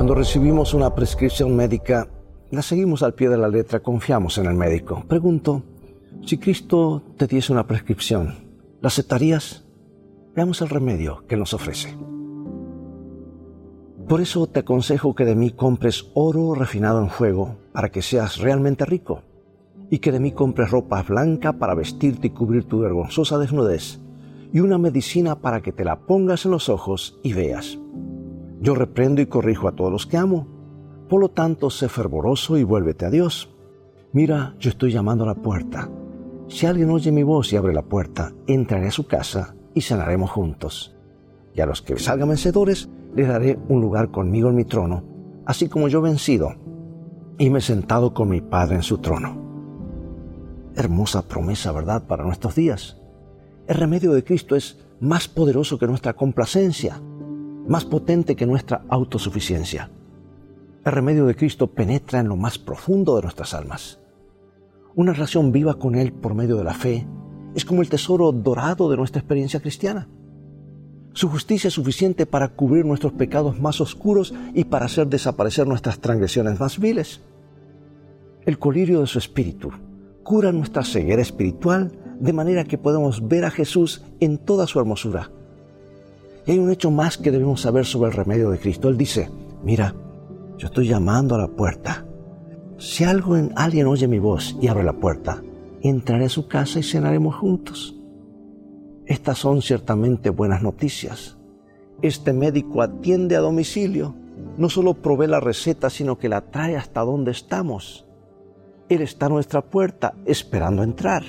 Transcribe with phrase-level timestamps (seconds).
[0.00, 2.08] Cuando recibimos una prescripción médica,
[2.50, 5.04] la seguimos al pie de la letra, confiamos en el médico.
[5.06, 5.62] Pregunto,
[6.24, 8.48] si Cristo te diese una prescripción,
[8.80, 9.66] ¿la aceptarías?
[10.34, 11.94] Veamos el remedio que nos ofrece.
[14.08, 18.38] Por eso te aconsejo que de mí compres oro refinado en fuego para que seas
[18.38, 19.20] realmente rico,
[19.90, 24.00] y que de mí compres ropa blanca para vestirte y cubrir tu vergonzosa desnudez,
[24.50, 27.78] y una medicina para que te la pongas en los ojos y veas.
[28.60, 30.46] Yo reprendo y corrijo a todos los que amo.
[31.08, 33.48] Por lo tanto, sé fervoroso y vuélvete a Dios.
[34.12, 35.90] Mira, yo estoy llamando a la puerta.
[36.48, 40.30] Si alguien oye mi voz y abre la puerta, entraré a su casa y cenaremos
[40.30, 40.94] juntos.
[41.54, 45.02] Y a los que salgan vencedores, les daré un lugar conmigo en mi trono,
[45.46, 46.54] así como yo vencido
[47.40, 49.34] y me he sentado con mi Padre en su trono.
[50.76, 52.98] Hermosa promesa, ¿verdad?, para nuestros días.
[53.66, 57.00] El remedio de Cristo es más poderoso que nuestra complacencia
[57.70, 59.90] más potente que nuestra autosuficiencia.
[60.84, 64.00] El remedio de Cristo penetra en lo más profundo de nuestras almas.
[64.96, 67.06] Una relación viva con Él por medio de la fe
[67.54, 70.08] es como el tesoro dorado de nuestra experiencia cristiana.
[71.12, 76.00] Su justicia es suficiente para cubrir nuestros pecados más oscuros y para hacer desaparecer nuestras
[76.00, 77.20] transgresiones más viles.
[78.46, 79.70] El colirio de su espíritu
[80.24, 85.30] cura nuestra ceguera espiritual de manera que podemos ver a Jesús en toda su hermosura
[86.50, 88.88] hay un hecho más que debemos saber sobre el remedio de Cristo.
[88.88, 89.30] Él dice,
[89.62, 89.94] mira,
[90.58, 92.04] yo estoy llamando a la puerta.
[92.78, 95.42] Si algo en, alguien oye mi voz y abre la puerta,
[95.82, 97.96] entraré a su casa y cenaremos juntos.
[99.06, 101.36] Estas son ciertamente buenas noticias.
[102.02, 104.14] Este médico atiende a domicilio.
[104.56, 108.06] No solo provee la receta, sino que la trae hasta donde estamos.
[108.88, 111.22] Él está a nuestra puerta esperando entrar.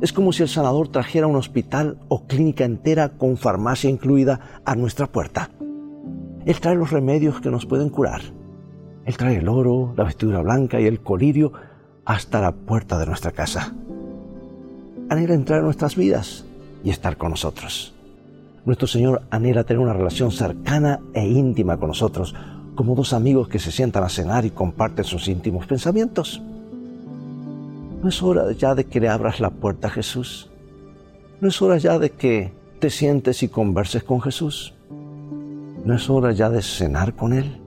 [0.00, 4.74] Es como si el sanador trajera un hospital o clínica entera con farmacia incluida a
[4.74, 5.50] nuestra puerta.
[6.44, 8.20] Él trae los remedios que nos pueden curar.
[9.04, 11.52] Él trae el oro, la vestidura blanca y el colirio
[12.04, 13.74] hasta la puerta de nuestra casa.
[15.08, 16.44] Anhela entrar en nuestras vidas
[16.82, 17.94] y estar con nosotros.
[18.64, 22.34] Nuestro Señor anhela tener una relación cercana e íntima con nosotros,
[22.74, 26.42] como dos amigos que se sientan a cenar y comparten sus íntimos pensamientos.
[28.02, 30.50] ¿No es hora ya de que le abras la puerta a Jesús?
[31.40, 34.74] ¿No es hora ya de que te sientes y converses con Jesús?
[35.84, 37.60] ¿No es hora ya de cenar con Él?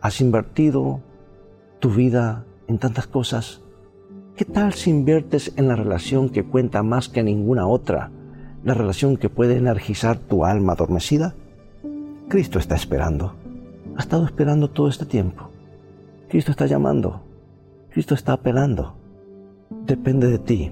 [0.00, 1.02] ¿Has invertido
[1.78, 3.62] tu vida en tantas cosas?
[4.34, 8.10] ¿Qué tal si inviertes en la relación que cuenta más que ninguna otra?
[8.64, 11.36] La relación que puede energizar tu alma adormecida.
[12.28, 13.36] Cristo está esperando.
[13.96, 15.48] Ha estado esperando todo este tiempo.
[16.28, 17.25] Cristo está llamando.
[17.96, 18.94] Cristo está apelando.
[19.86, 20.70] Depende de ti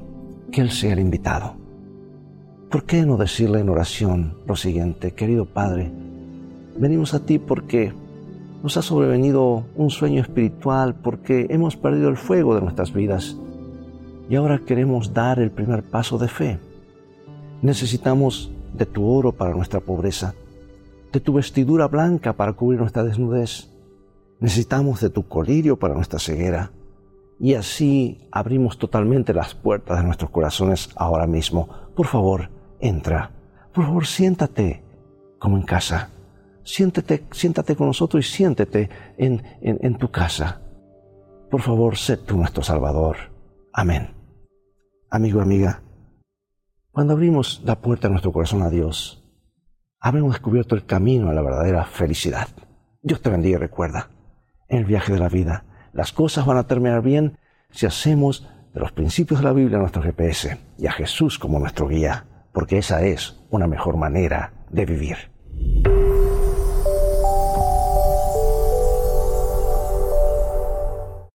[0.53, 1.57] que Él sea el invitado.
[2.71, 5.91] ¿Por qué no decirle en oración lo siguiente, querido Padre?
[6.77, 7.95] Venimos a ti porque
[8.63, 13.39] nos ha sobrevenido un sueño espiritual, porque hemos perdido el fuego de nuestras vidas
[14.29, 16.59] y ahora queremos dar el primer paso de fe.
[17.63, 20.35] Necesitamos de tu oro para nuestra pobreza,
[21.11, 23.71] de tu vestidura blanca para cubrir nuestra desnudez.
[24.41, 26.71] Necesitamos de tu colirio para nuestra ceguera
[27.45, 31.69] y así abrimos totalmente las puertas de nuestros corazones ahora mismo.
[31.95, 32.49] Por favor,
[32.81, 33.33] entra.
[33.75, 34.83] Por favor, siéntate
[35.39, 36.09] como en casa.
[36.63, 38.89] Siéntate, siéntate con nosotros y siéntete
[39.19, 40.63] en, en tu casa.
[41.51, 43.17] Por favor, sé tú nuestro Salvador.
[43.75, 44.15] Amén.
[45.11, 45.83] Amigo, amiga,
[46.93, 49.23] cuando abrimos la puerta de nuestro corazón a Dios,
[50.01, 52.49] habremos descubierto el camino a la verdadera felicidad.
[53.03, 54.09] Dios te bendiga y recuerda,
[54.67, 57.39] en el viaje de la vida, las cosas van a terminar bien
[57.71, 61.89] si hacemos de los principios de la Biblia nuestro GPS y a Jesús como nuestro
[61.89, 65.34] guía, porque esa es una mejor manera de vivir.